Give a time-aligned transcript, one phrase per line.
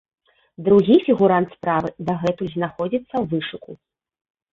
[0.67, 3.71] Другі фігурант справы дагэтуль знаходзіцца ў вышуку.